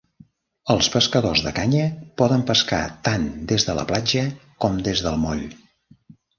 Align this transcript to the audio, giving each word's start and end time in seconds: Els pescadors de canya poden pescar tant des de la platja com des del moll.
Els 0.75 0.87
pescadors 0.93 1.43
de 1.47 1.53
canya 1.59 1.83
poden 2.23 2.47
pescar 2.49 2.81
tant 3.09 3.29
des 3.53 3.69
de 3.69 3.79
la 3.83 3.87
platja 3.95 4.27
com 4.67 4.83
des 4.91 5.07
del 5.11 5.25
moll. 5.29 5.49